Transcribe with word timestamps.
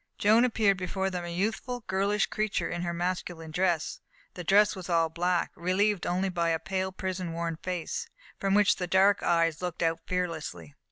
Joan 0.17 0.43
appeared 0.45 0.77
before 0.77 1.11
them 1.11 1.23
a 1.25 1.31
youthful, 1.31 1.81
girlish 1.81 2.25
creature 2.25 2.67
in 2.67 2.81
her 2.81 2.91
masculine 2.91 3.51
dress. 3.51 3.99
The 4.33 4.43
dress 4.43 4.75
was 4.75 4.89
all 4.89 5.09
black, 5.09 5.51
relieved 5.53 6.07
only 6.07 6.29
by 6.29 6.53
the 6.53 6.57
pale 6.59 6.91
prison 6.91 7.33
worn 7.33 7.57
face, 7.57 8.07
from 8.39 8.55
which 8.55 8.77
the 8.77 8.87
dark 8.87 9.21
eyes 9.21 9.61
looked 9.61 9.83
out 9.83 9.99
fearlessly. 10.07 10.73